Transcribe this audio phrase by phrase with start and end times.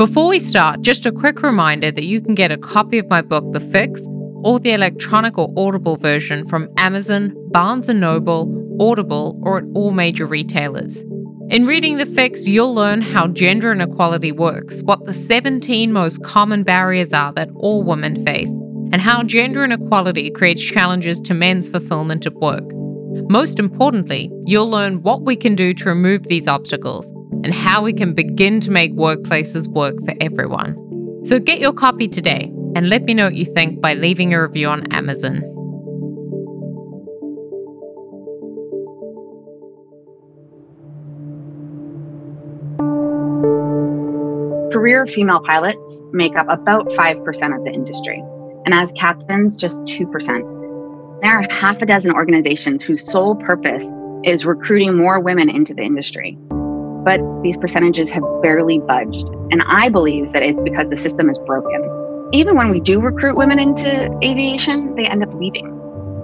[0.00, 3.20] Before we start, just a quick reminder that you can get a copy of my
[3.20, 4.00] book, The Fix,
[4.42, 8.48] or the electronic or audible version from Amazon, Barnes & Noble,
[8.80, 11.02] Audible, or at all major retailers.
[11.50, 16.62] In reading The Fix, you'll learn how gender inequality works, what the 17 most common
[16.62, 18.48] barriers are that all women face,
[18.92, 22.64] and how gender inequality creates challenges to men's fulfillment at work.
[23.30, 27.12] Most importantly, you'll learn what we can do to remove these obstacles
[27.44, 30.76] and how we can begin to make workplaces work for everyone.
[31.24, 34.42] So get your copy today and let me know what you think by leaving a
[34.42, 35.42] review on Amazon.
[44.72, 48.22] Career female pilots make up about 5% of the industry,
[48.64, 51.20] and as captains, just 2%.
[51.22, 53.84] There are half a dozen organizations whose sole purpose
[54.24, 56.38] is recruiting more women into the industry.
[57.04, 61.38] But these percentages have barely budged, and I believe that it's because the system is
[61.38, 62.28] broken.
[62.32, 65.76] Even when we do recruit women into aviation, they end up leaving.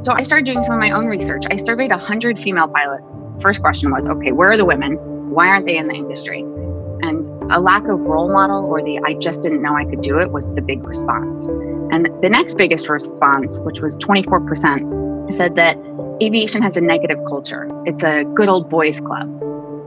[0.03, 1.45] So I started doing some of my own research.
[1.51, 3.13] I surveyed 100 female pilots.
[3.41, 4.97] First question was okay, where are the women?
[5.31, 6.41] Why aren't they in the industry?
[6.41, 10.19] And a lack of role model or the I just didn't know I could do
[10.19, 11.49] it was the big response.
[11.93, 15.77] And the next biggest response, which was 24%, said that
[16.23, 17.69] aviation has a negative culture.
[17.85, 19.29] It's a good old boys club,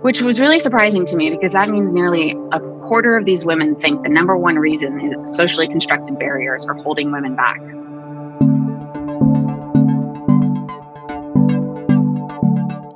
[0.02, 3.76] which was really surprising to me because that means nearly a quarter of these women
[3.76, 7.60] think the number one reason is socially constructed barriers are holding women back.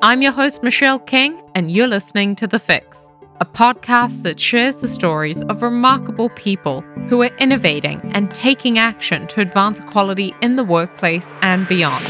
[0.01, 3.09] I'm your host, Michelle King, and you're listening to The Fix
[3.39, 9.27] a podcast that shares the stories of remarkable people who are innovating and taking action
[9.27, 12.05] to advance equality in the workplace and beyond.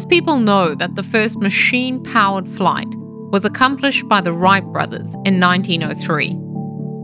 [0.00, 2.88] Most people know that the first machine powered flight
[3.32, 6.38] was accomplished by the Wright brothers in 1903.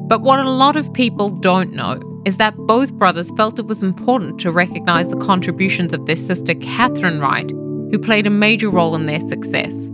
[0.09, 3.83] But what a lot of people don't know is that both brothers felt it was
[3.83, 8.95] important to recognize the contributions of their sister Katharine Wright, who played a major role
[8.95, 9.91] in their success.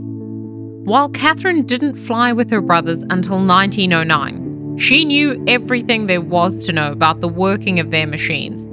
[0.84, 6.72] While Katharine didn't fly with her brothers until 1909, she knew everything there was to
[6.72, 8.64] know about the working of their machines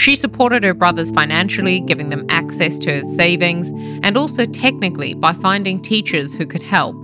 [0.00, 3.68] she supported her brothers financially, giving them access to her savings,
[4.02, 6.96] and also technically by finding teachers who could help.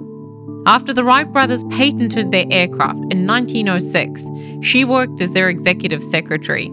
[0.67, 4.27] After the Wright brothers patented their aircraft in 1906,
[4.63, 6.73] she worked as their executive secretary.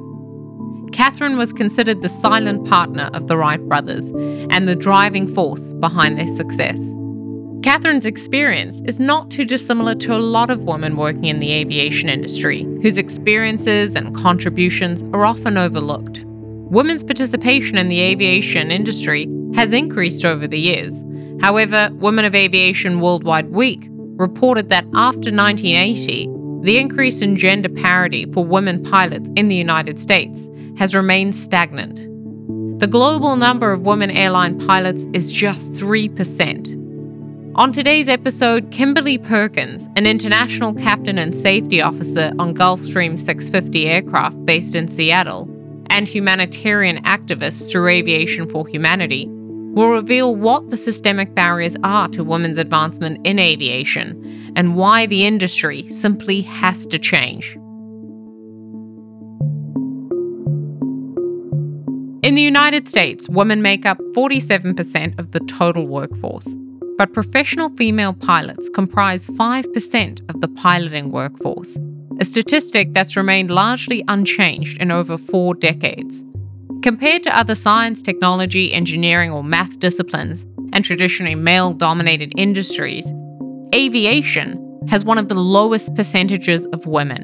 [0.94, 4.10] Katharine was considered the silent partner of the Wright brothers
[4.50, 6.80] and the driving force behind their success.
[7.64, 12.10] Katharine's experience is not too dissimilar to a lot of women working in the aviation
[12.10, 16.26] industry, whose experiences and contributions are often overlooked.
[16.26, 21.06] Women's participation in the aviation industry has increased over the years.
[21.40, 26.28] However, Women of Aviation Worldwide Week reported that after 1980,
[26.64, 31.96] the increase in gender parity for women pilots in the United States has remained stagnant.
[32.82, 36.83] The global number of women airline pilots is just 3%.
[37.56, 44.44] On today's episode, Kimberly Perkins, an international captain and safety officer on Gulfstream 650 aircraft
[44.44, 45.48] based in Seattle,
[45.92, 52.24] and humanitarian activist through Aviation for Humanity, will reveal what the systemic barriers are to
[52.24, 57.56] women's advancement in aviation and why the industry simply has to change.
[62.24, 66.56] In the United States, women make up 47% of the total workforce
[66.98, 71.78] but professional female pilots comprise 5% of the piloting workforce,
[72.20, 76.24] a statistic that's remained largely unchanged in over four decades.
[76.82, 83.12] Compared to other science, technology, engineering, or math disciplines, and traditionally male dominated industries,
[83.74, 87.24] aviation has one of the lowest percentages of women.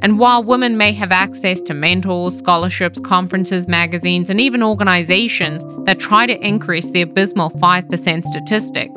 [0.00, 5.98] And while women may have access to mentors, scholarships, conferences, magazines, and even organizations that
[5.98, 8.90] try to increase the abysmal 5% statistic,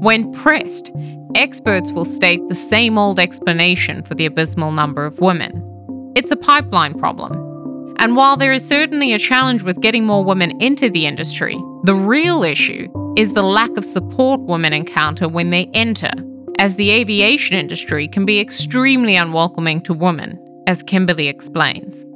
[0.00, 0.92] when pressed,
[1.34, 5.62] experts will state the same old explanation for the abysmal number of women
[6.16, 7.94] it's a pipeline problem.
[7.98, 11.54] And while there is certainly a challenge with getting more women into the industry,
[11.84, 12.88] the real issue
[13.18, 16.10] is the lack of support women encounter when they enter,
[16.58, 22.06] as the aviation industry can be extremely unwelcoming to women, as Kimberly explains.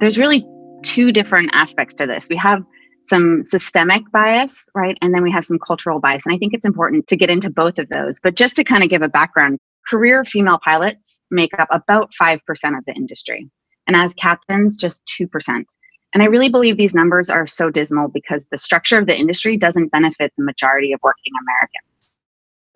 [0.00, 0.46] There's really
[0.82, 2.28] two different aspects to this.
[2.28, 2.62] We have
[3.10, 4.96] some systemic bias, right?
[5.02, 6.24] And then we have some cultural bias.
[6.24, 8.18] And I think it's important to get into both of those.
[8.20, 12.38] But just to kind of give a background, career female pilots make up about 5%
[12.78, 13.50] of the industry.
[13.86, 15.64] And as captains, just 2%.
[16.12, 19.56] And I really believe these numbers are so dismal because the structure of the industry
[19.56, 22.14] doesn't benefit the majority of working Americans.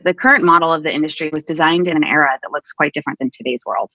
[0.00, 3.19] The current model of the industry was designed in an era that looks quite different
[3.19, 3.92] than today's world.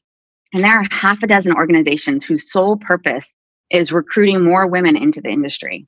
[0.54, 3.30] And there are half a dozen organizations whose sole purpose
[3.70, 5.88] is recruiting more women into the industry.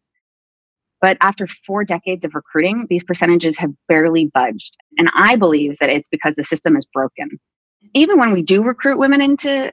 [1.02, 4.78] But after four decades of recruiting, these percentages have barely budged.
[4.98, 7.40] And I believe that it's because the system is broken.
[7.96, 9.72] Even when we do recruit women into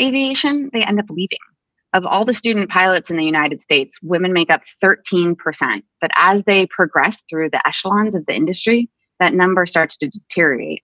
[0.00, 1.38] aviation, they end up leaving.
[1.92, 5.36] Of all the student pilots in the United States, women make up 13%.
[6.00, 8.88] But as they progress through the echelons of the industry,
[9.18, 10.82] that number starts to deteriorate.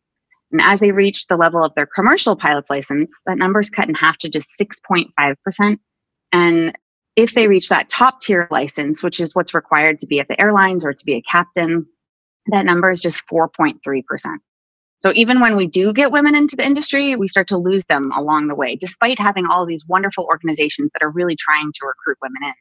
[0.52, 3.88] And as they reach the level of their commercial pilot's license, that number is cut
[3.88, 5.78] in half to just 6.5%.
[6.32, 6.78] And
[7.16, 10.40] if they reach that top tier license, which is what's required to be at the
[10.40, 11.86] airlines or to be a captain,
[12.48, 14.02] that number is just 4.3%.
[14.98, 18.12] So even when we do get women into the industry, we start to lose them
[18.12, 22.18] along the way, despite having all these wonderful organizations that are really trying to recruit
[22.22, 22.54] women in.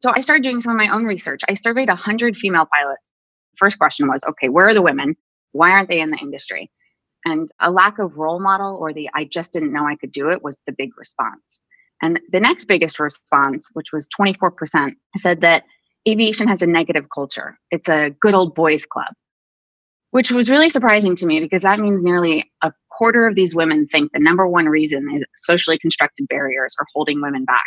[0.00, 1.40] So I started doing some of my own research.
[1.48, 3.12] I surveyed 100 female pilots.
[3.56, 5.16] First question was, okay, where are the women?
[5.52, 6.70] Why aren't they in the industry?
[7.24, 10.30] And a lack of role model or the I just didn't know I could do
[10.30, 11.62] it was the big response.
[12.02, 15.64] And the next biggest response, which was 24%, said that
[16.08, 17.58] aviation has a negative culture.
[17.70, 19.12] It's a good old boys club,
[20.10, 23.86] which was really surprising to me because that means nearly a quarter of these women
[23.86, 27.64] think the number one reason is socially constructed barriers are holding women back.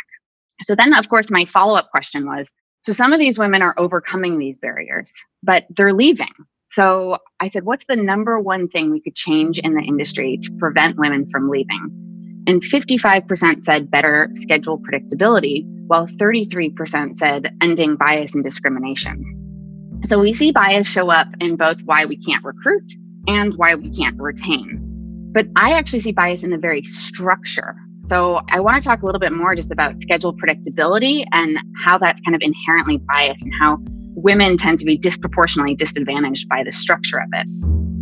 [0.62, 2.50] So then, of course, my follow up question was
[2.82, 5.12] so some of these women are overcoming these barriers,
[5.42, 6.32] but they're leaving.
[6.70, 10.52] So I said, what's the number one thing we could change in the industry to
[10.58, 12.09] prevent women from leaving?
[12.46, 19.36] And 55% said better schedule predictability, while 33% said ending bias and discrimination.
[20.04, 22.88] So we see bias show up in both why we can't recruit
[23.26, 24.78] and why we can't retain.
[25.32, 27.76] But I actually see bias in the very structure.
[28.06, 31.98] So I want to talk a little bit more just about schedule predictability and how
[31.98, 33.78] that's kind of inherently biased and how
[34.14, 37.99] women tend to be disproportionately disadvantaged by the structure of it.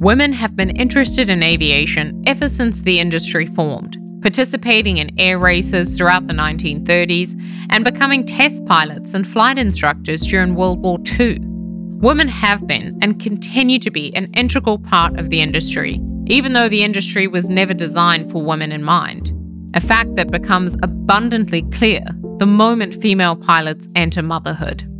[0.00, 5.98] Women have been interested in aviation ever since the industry formed, participating in air races
[5.98, 7.38] throughout the 1930s
[7.68, 11.40] and becoming test pilots and flight instructors during World War II.
[11.42, 16.70] Women have been and continue to be an integral part of the industry, even though
[16.70, 19.30] the industry was never designed for women in mind.
[19.74, 22.06] A fact that becomes abundantly clear
[22.38, 24.90] the moment female pilots enter motherhood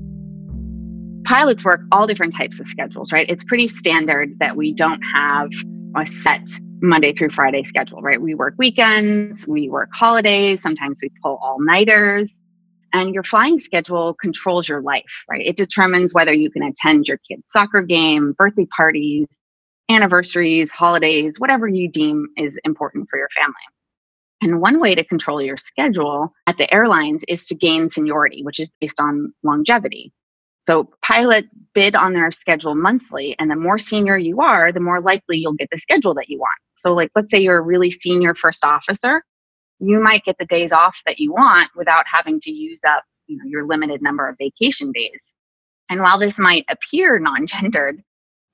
[1.31, 3.31] pilots work all different types of schedules, right?
[3.31, 5.49] It's pretty standard that we don't have
[5.97, 6.43] a set
[6.82, 8.21] Monday through Friday schedule, right?
[8.21, 12.32] We work weekends, we work holidays, sometimes we pull all nighters.
[12.93, 15.47] And your flying schedule controls your life, right?
[15.47, 19.29] It determines whether you can attend your kid's soccer game, birthday parties,
[19.88, 23.55] anniversaries, holidays, whatever you deem is important for your family.
[24.43, 28.59] And one way to control your schedule at the airlines is to gain seniority, which
[28.59, 30.12] is based on longevity.
[30.62, 35.01] So pilots bid on their schedule monthly, and the more senior you are, the more
[35.01, 36.59] likely you'll get the schedule that you want.
[36.75, 39.23] So, like, let's say you're a really senior first officer,
[39.79, 43.37] you might get the days off that you want without having to use up you
[43.37, 45.23] know, your limited number of vacation days.
[45.88, 48.02] And while this might appear non gendered,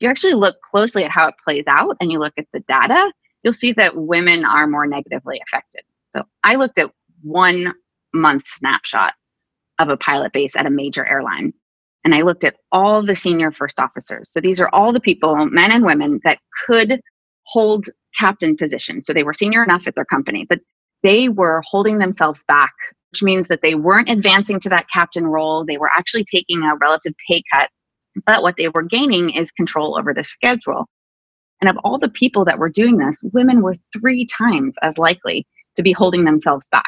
[0.01, 3.13] you actually look closely at how it plays out and you look at the data,
[3.43, 5.83] you'll see that women are more negatively affected.
[6.13, 6.91] So, I looked at
[7.23, 7.75] one
[8.13, 9.15] month snapshot
[9.79, 11.53] of a pilot base at a major airline
[12.07, 14.31] and I looked at all the senior first officers.
[14.31, 17.01] So these are all the people, men and women, that could
[17.49, 17.87] hold
[18.17, 19.07] captain positions.
[19.07, 20.61] So they were senior enough at their company, but
[21.03, 22.73] they were holding themselves back,
[23.11, 25.65] which means that they weren't advancing to that captain role.
[25.65, 27.71] They were actually taking a relative pay cut,
[28.25, 30.87] but what they were gaining is control over the schedule.
[31.61, 35.45] And of all the people that were doing this, women were three times as likely
[35.75, 36.85] to be holding themselves back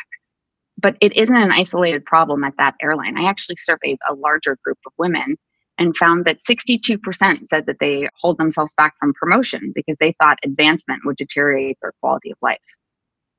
[0.78, 3.18] but it isn't an isolated problem at that airline.
[3.18, 5.36] I actually surveyed a larger group of women
[5.76, 10.38] and found that 62% said that they hold themselves back from promotion because they thought
[10.44, 12.58] advancement would deteriorate their quality of life.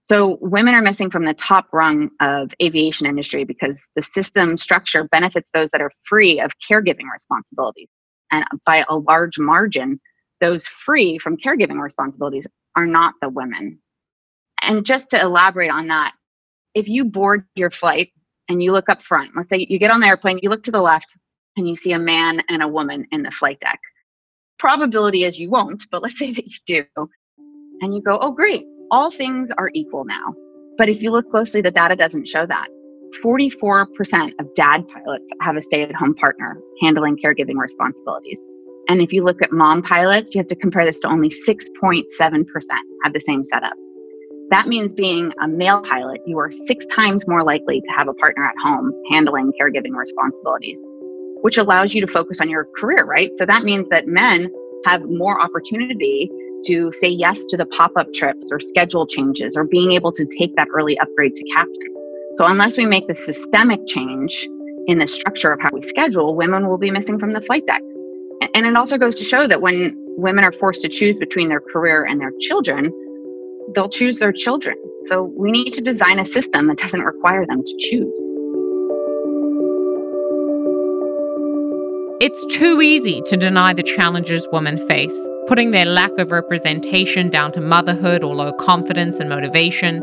[0.02, 5.04] So women are missing from the top rung of aviation industry because the system structure
[5.04, 7.90] benefits those that are free of caregiving responsibilities.
[8.32, 10.00] And by a large margin,
[10.42, 13.80] those free from caregiving responsibilities are not the women.
[14.62, 16.14] And just to elaborate on that,
[16.74, 18.12] if you board your flight
[18.48, 20.72] and you look up front, let's say you get on the airplane, you look to
[20.72, 21.18] the left
[21.58, 23.80] and you see a man and a woman in the flight deck.
[24.58, 26.86] Probability is you won't, but let's say that you do.
[27.82, 30.34] And you go, oh, great, all things are equal now.
[30.78, 32.68] But if you look closely, the data doesn't show that.
[33.24, 38.42] 44% of dad pilots have a stay at home partner handling caregiving responsibilities.
[38.88, 42.06] And if you look at mom pilots, you have to compare this to only 6.7%
[43.04, 43.74] have the same setup.
[44.50, 48.14] That means being a male pilot, you are six times more likely to have a
[48.14, 50.84] partner at home handling caregiving responsibilities,
[51.42, 53.32] which allows you to focus on your career, right?
[53.38, 54.52] So that means that men
[54.86, 56.30] have more opportunity
[56.66, 60.26] to say yes to the pop up trips or schedule changes or being able to
[60.38, 61.96] take that early upgrade to captain.
[62.34, 64.48] So, unless we make the systemic change
[64.88, 67.82] in the structure of how we schedule, women will be missing from the flight deck.
[68.54, 71.60] And it also goes to show that when women are forced to choose between their
[71.60, 72.92] career and their children,
[73.74, 74.78] they'll choose their children.
[75.06, 78.20] So, we need to design a system that doesn't require them to choose.
[82.22, 87.54] It's too easy to deny the challenges women face, putting their lack of representation down
[87.54, 90.00] to motherhood or low confidence and motivation.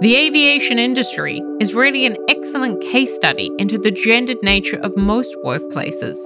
[0.00, 5.36] The aviation industry is really an excellent case study into the gendered nature of most
[5.44, 6.18] workplaces.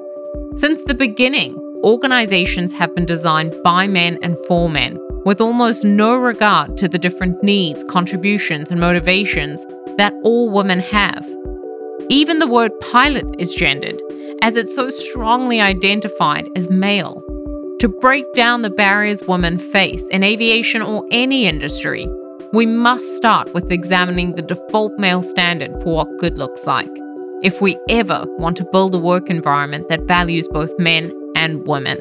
[0.56, 1.54] Since the beginning,
[1.85, 6.98] organizations have been designed by men and for men, with almost no regard to the
[6.98, 9.64] different needs, contributions, and motivations
[9.96, 11.26] that all women have.
[12.08, 14.00] Even the word pilot is gendered,
[14.42, 17.22] as it's so strongly identified as male.
[17.80, 22.08] To break down the barriers women face in aviation or any industry,
[22.52, 26.90] we must start with examining the default male standard for what good looks like
[27.42, 31.98] if we ever want to build a work environment that values both men and women.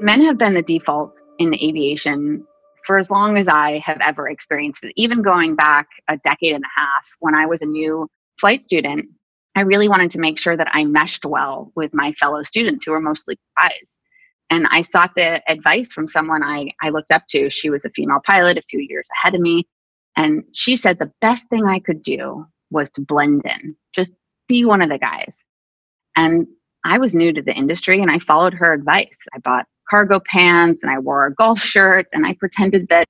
[0.00, 2.46] Men have been the default in aviation
[2.84, 6.64] for as long as I have ever experienced it, even going back a decade and
[6.64, 9.06] a half when I was a new flight student.
[9.56, 12.92] I really wanted to make sure that I meshed well with my fellow students who
[12.92, 13.96] were mostly guys
[14.50, 17.50] and I sought the advice from someone I, I looked up to.
[17.50, 19.66] She was a female pilot a few years ahead of me.
[20.16, 24.12] And she said the best thing I could do was to blend in, just
[24.48, 25.36] be one of the guys.
[26.16, 26.46] And
[26.84, 29.18] I was new to the industry and I followed her advice.
[29.34, 33.06] I bought cargo pants and I wore a golf shirts and I pretended that,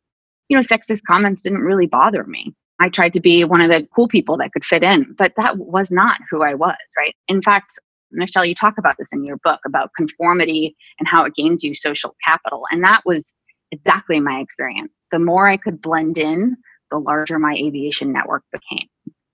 [0.49, 2.55] you know, sexist comments didn't really bother me.
[2.81, 5.59] I tried to be one of the cool people that could fit in, but that
[5.59, 7.15] was not who I was, right?
[7.29, 7.79] In fact,
[8.13, 11.75] Michelle, you talk about this in your book about conformity and how it gains you
[11.75, 12.65] social capital.
[12.71, 13.35] And that was
[13.73, 15.05] exactly my experience.
[15.11, 16.57] The more I could blend in,
[16.91, 18.89] the larger my aviation network became.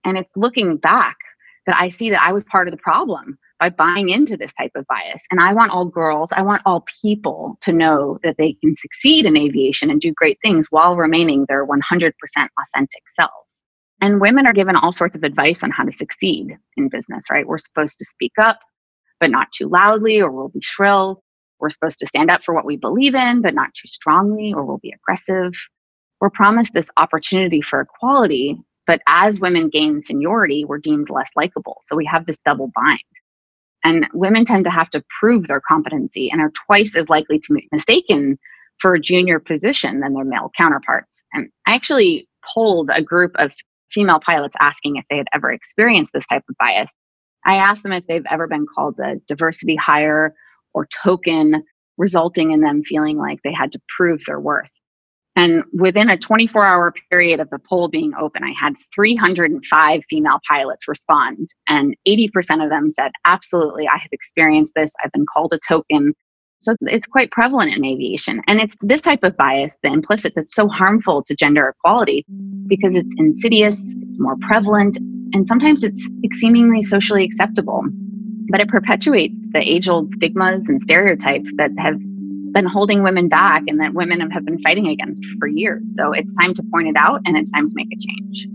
[0.04, 1.16] And it's looking back
[1.66, 4.72] that I see that I was part of the problem by buying into this type
[4.74, 5.22] of bias.
[5.30, 9.24] And I want all girls, I want all people to know that they can succeed
[9.24, 13.62] in aviation and do great things while remaining their 100% authentic selves.
[14.00, 17.46] And women are given all sorts of advice on how to succeed in business, right?
[17.46, 18.58] We're supposed to speak up,
[19.20, 21.22] but not too loudly, or we'll be shrill.
[21.60, 24.64] We're supposed to stand up for what we believe in, but not too strongly, or
[24.64, 25.52] we'll be aggressive.
[26.20, 31.78] We're promised this opportunity for equality, but as women gain seniority, we're deemed less likable.
[31.82, 32.98] So we have this double bind.
[33.84, 37.54] And women tend to have to prove their competency and are twice as likely to
[37.54, 38.38] be mistaken
[38.78, 41.22] for a junior position than their male counterparts.
[41.32, 43.52] And I actually polled a group of
[43.90, 46.90] female pilots asking if they had ever experienced this type of bias.
[47.44, 50.34] I asked them if they've ever been called a diversity hire
[50.74, 51.64] or token,
[51.98, 54.70] resulting in them feeling like they had to prove their worth.
[55.34, 60.38] And within a 24 hour period of the poll being open, I had 305 female
[60.48, 61.48] pilots respond.
[61.68, 64.92] And 80% of them said, Absolutely, I have experienced this.
[65.02, 66.14] I've been called a token.
[66.58, 68.40] So it's quite prevalent in aviation.
[68.46, 72.24] And it's this type of bias, the implicit, that's so harmful to gender equality
[72.68, 74.96] because it's insidious, it's more prevalent,
[75.32, 77.82] and sometimes it's seemingly socially acceptable.
[78.48, 81.98] But it perpetuates the age old stigmas and stereotypes that have
[82.52, 85.94] been holding women back and that women have been fighting against for years.
[85.96, 88.48] So it's time to point it out and it's time to make a change.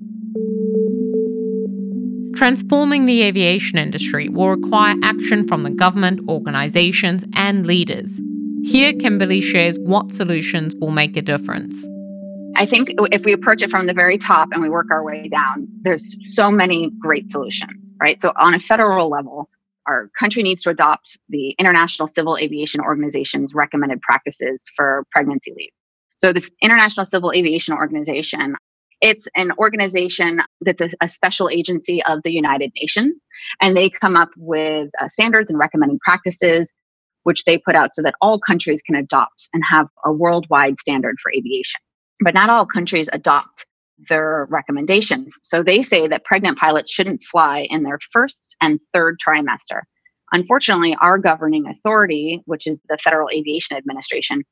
[2.36, 8.22] Transforming the aviation industry will require action from the government, organizations, and leaders.
[8.64, 11.88] Here, Kimberly shares what solutions will make a difference.
[12.56, 15.28] I think if we approach it from the very top and we work our way
[15.30, 18.22] down, there's so many great solutions, right?
[18.22, 19.50] So, on a federal level,
[19.88, 25.72] our country needs to adopt the International Civil Aviation Organization's recommended practices for pregnancy leave.
[26.18, 28.56] So, this International Civil Aviation Organization
[29.02, 33.16] it's an organization that's a, a, special agency of the United Nations,
[33.62, 36.74] and they come up with uh, standards and recommending practices,
[37.24, 41.18] which they put out so that all countries can adopt and have a worldwide standard
[41.22, 41.80] for aviation.
[42.22, 43.68] But not all countries adopt
[44.10, 45.34] their recommendations.
[45.44, 49.82] So they say that pregnant pilots shouldn't fly in their first and third trimester.
[50.32, 54.44] Unfortunately, our governing authority, which is the Federal Aviation Administration,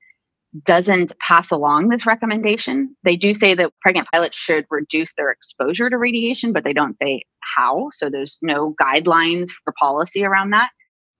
[0.63, 2.95] doesn't pass along this recommendation.
[3.03, 6.95] They do say that pregnant pilots should reduce their exposure to radiation, but they don't
[7.01, 7.23] say
[7.57, 7.89] how.
[7.91, 10.69] So there's no guidelines for policy around that.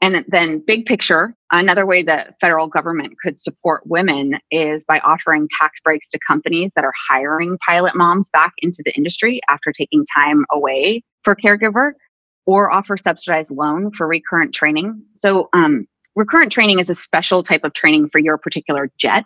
[0.01, 5.47] And then, big picture, another way that federal government could support women is by offering
[5.57, 10.05] tax breaks to companies that are hiring pilot moms back into the industry after taking
[10.15, 11.93] time away for caregiver,
[12.45, 15.01] or offer subsidized loan for recurrent training.
[15.15, 19.25] So, um, recurrent training is a special type of training for your particular jet,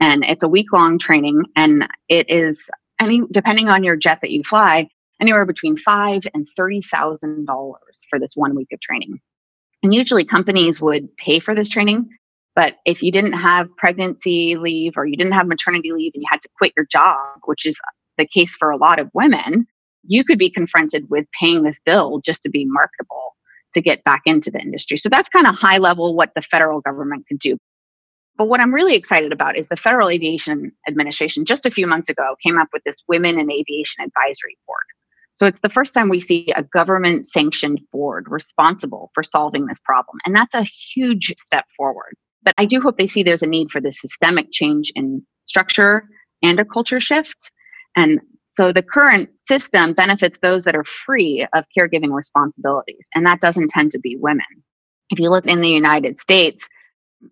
[0.00, 2.68] and it's a week long training, and it is
[3.00, 4.86] any depending on your jet that you fly,
[5.20, 9.18] anywhere between five and thirty thousand dollars for this one week of training.
[9.82, 12.08] And usually companies would pay for this training.
[12.54, 16.28] But if you didn't have pregnancy leave or you didn't have maternity leave and you
[16.30, 17.80] had to quit your job, which is
[18.18, 19.66] the case for a lot of women,
[20.04, 23.36] you could be confronted with paying this bill just to be marketable
[23.74, 24.96] to get back into the industry.
[24.96, 27.56] So that's kind of high level what the federal government could do.
[28.36, 32.08] But what I'm really excited about is the Federal Aviation Administration just a few months
[32.08, 34.78] ago came up with this Women in Aviation Advisory Board.
[35.40, 39.78] So it's the first time we see a government sanctioned board responsible for solving this
[39.82, 40.18] problem.
[40.26, 42.14] And that's a huge step forward.
[42.42, 46.06] But I do hope they see there's a need for this systemic change in structure
[46.42, 47.52] and a culture shift.
[47.96, 48.20] And
[48.50, 53.70] so the current system benefits those that are free of caregiving responsibilities, and that doesn't
[53.70, 54.44] tend to be women.
[55.08, 56.68] If you look in the United States,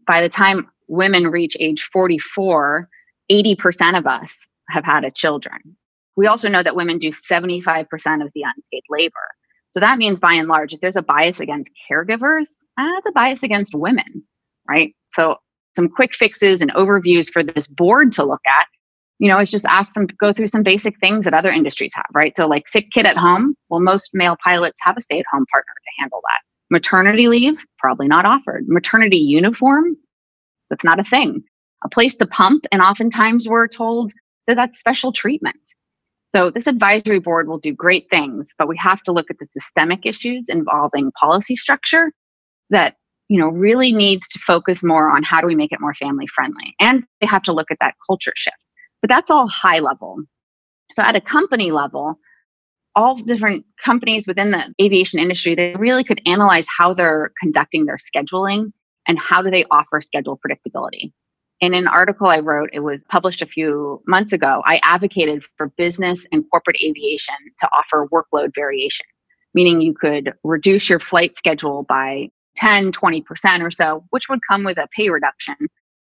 [0.07, 2.88] by the time women reach age 44,
[3.31, 4.35] 80% of us
[4.71, 5.77] have had a children.
[6.19, 7.87] We also know that women do 75%
[8.25, 9.15] of the unpaid labor.
[9.71, 13.13] So that means, by and large, if there's a bias against caregivers, uh, that's a
[13.13, 14.25] bias against women,
[14.69, 14.97] right?
[15.07, 15.37] So
[15.77, 18.67] some quick fixes and overviews for this board to look at,
[19.21, 21.93] you know, is just ask them to go through some basic things that other industries
[21.95, 22.37] have, right?
[22.37, 26.03] So like sick kid at home, well, most male pilots have a stay-at-home partner to
[26.03, 26.41] handle that.
[26.69, 28.65] Maternity leave, probably not offered.
[28.67, 29.97] Maternity uniform,
[30.69, 31.45] that's not a thing.
[31.85, 34.13] A place to pump, and oftentimes we're told
[34.49, 35.61] that that's special treatment.
[36.35, 39.47] So this advisory board will do great things, but we have to look at the
[39.47, 42.12] systemic issues involving policy structure
[42.70, 42.97] that
[43.28, 46.26] you know really needs to focus more on how do we make it more family
[46.26, 46.75] friendly.
[46.80, 48.56] And they have to look at that culture shift.
[49.00, 50.19] But that's all high level.
[50.93, 52.19] So at a company level
[52.99, 57.97] all different companies within the aviation industry they really could analyze how they're conducting their
[57.97, 58.73] scheduling
[59.06, 61.12] and how do they offer schedule predictability
[61.60, 65.68] in an article I wrote, it was published a few months ago, I advocated for
[65.76, 69.06] business and corporate aviation to offer workload variation,
[69.54, 74.64] meaning you could reduce your flight schedule by 10, 20% or so, which would come
[74.64, 75.56] with a pay reduction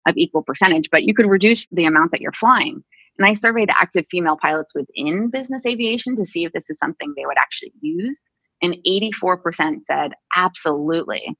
[0.07, 2.83] of equal percentage, but you could reduce the amount that you're flying.
[3.19, 7.15] And I surveyed active female pilots within business aviation to see if this is something
[7.17, 8.21] they would actually use.
[8.61, 11.37] And 84% said absolutely.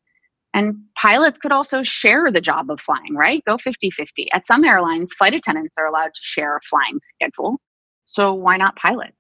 [0.55, 3.43] And pilots could also share the job of flying, right?
[3.45, 4.29] Go 50 50.
[4.33, 7.59] At some airlines, flight attendants are allowed to share a flying schedule.
[8.05, 9.17] So why not pilots?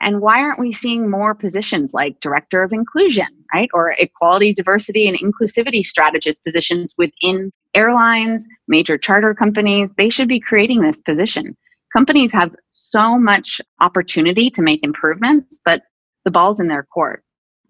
[0.00, 3.68] And why aren't we seeing more positions like director of inclusion, right?
[3.74, 9.92] Or equality, diversity, and inclusivity strategist positions within airlines, major charter companies?
[9.98, 11.54] They should be creating this position.
[11.92, 15.82] Companies have so much opportunity to make improvements, but
[16.24, 17.22] the ball's in their court.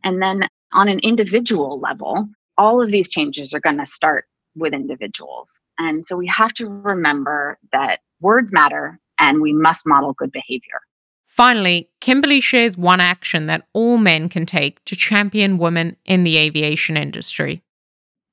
[0.04, 2.28] And then on an individual level,
[2.60, 5.58] all of these changes are going to start with individuals.
[5.78, 10.80] And so we have to remember that words matter and we must model good behavior.
[11.26, 16.36] Finally, Kimberly shares one action that all men can take to champion women in the
[16.36, 17.62] aviation industry.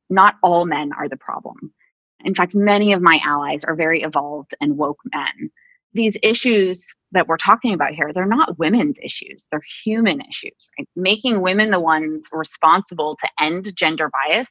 [0.09, 1.71] Not all men are the problem.
[2.25, 5.51] In fact, many of my allies are very evolved and woke men.
[5.93, 10.87] These issues that we're talking about here, they're not women's issues, they're human issues, right?
[10.95, 14.49] Making women the ones responsible to end gender bias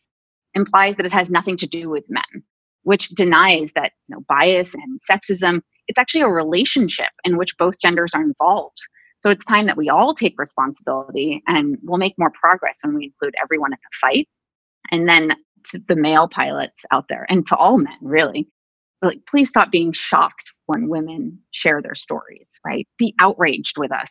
[0.54, 2.42] implies that it has nothing to do with men,
[2.82, 7.78] which denies that you know, bias and sexism, it's actually a relationship in which both
[7.78, 8.78] genders are involved.
[9.18, 13.04] So it's time that we all take responsibility and we'll make more progress when we
[13.04, 14.28] include everyone in the fight.
[14.90, 15.36] And then
[15.68, 18.48] to the male pilots out there and to all men, really,
[19.02, 22.86] like please stop being shocked when women share their stories right?
[22.98, 24.10] Be outraged with us.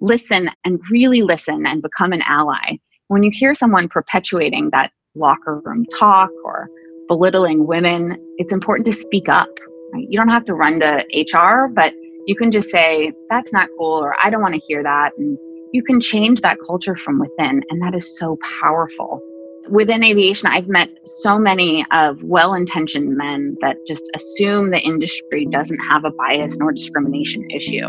[0.00, 2.76] Listen and really listen and become an ally.
[3.08, 6.68] When you hear someone perpetuating that locker room talk or
[7.08, 9.48] belittling women it's important to speak up
[9.92, 10.06] right?
[10.08, 11.92] you don't have to run to hr but
[12.26, 15.36] you can just say that's not cool or i don't want to hear that and
[15.72, 19.20] you can change that culture from within and that is so powerful
[19.70, 25.46] within aviation, I've met so many of well intentioned men that just assume the industry
[25.50, 27.88] doesn't have a bias nor discrimination issue.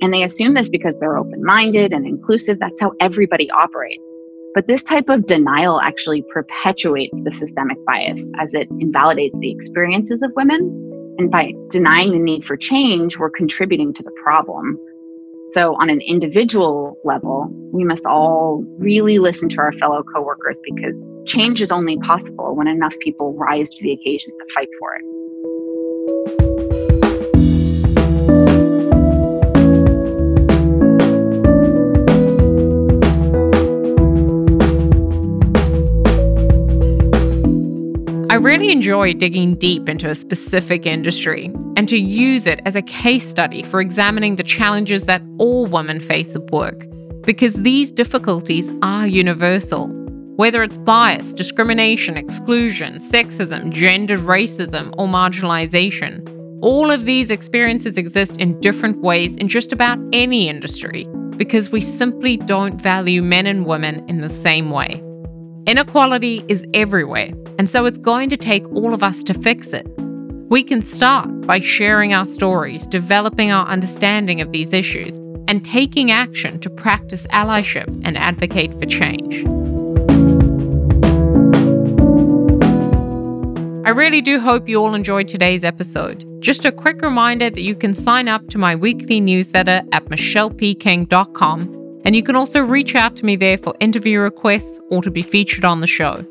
[0.00, 2.58] And they assume this because they're open minded and inclusive.
[2.58, 4.02] That's how everybody operates.
[4.54, 10.22] But this type of denial actually perpetuates the systemic bias as it invalidates the experiences
[10.22, 10.60] of women
[11.18, 14.78] And by denying the need for change, we're contributing to the problem.
[15.50, 20.96] So, on an individual level, we must all really listen to our fellow coworkers because
[21.26, 25.02] change is only possible when enough people rise to the occasion to fight for it.
[38.30, 42.82] I really enjoy digging deep into a specific industry and to use it as a
[42.82, 46.84] case study for examining the challenges that all women face at work,
[47.22, 50.03] because these difficulties are universal.
[50.36, 56.28] Whether it's bias, discrimination, exclusion, sexism, gendered racism, or marginalization,
[56.60, 61.80] all of these experiences exist in different ways in just about any industry because we
[61.80, 65.00] simply don't value men and women in the same way.
[65.68, 69.86] Inequality is everywhere, and so it's going to take all of us to fix it.
[70.50, 75.16] We can start by sharing our stories, developing our understanding of these issues,
[75.46, 79.44] and taking action to practice allyship and advocate for change.
[83.84, 86.24] I really do hope you all enjoyed today's episode.
[86.40, 91.84] Just a quick reminder that you can sign up to my weekly newsletter at michellepking.com
[92.04, 95.22] and you can also reach out to me there for interview requests or to be
[95.22, 96.24] featured on the show.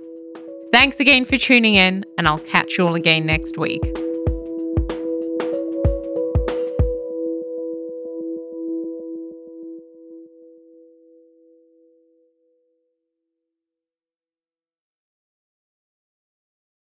[0.71, 3.83] Thanks again for tuning in, and I'll catch you all again next week.